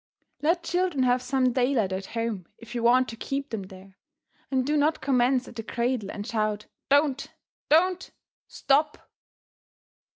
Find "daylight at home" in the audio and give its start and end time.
1.53-2.47